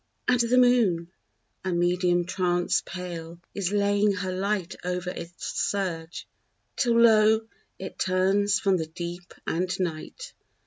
And 0.27 0.39
the 0.39 0.57
moon, 0.57 1.11
a 1.63 1.71
medium 1.71 2.25
Trance 2.25 2.81
pale, 2.83 3.39
is 3.53 3.71
laying 3.71 4.13
her 4.13 4.33
light 4.33 4.75
Over 4.83 5.11
its 5.11 5.45
surge 5.61 6.27
till, 6.75 6.99
lo, 7.01 7.41
It 7.77 7.99
turns 7.99 8.59
from 8.59 8.77
the 8.77 8.87
deep 8.87 9.31
and 9.45 9.69
night. 9.79 10.33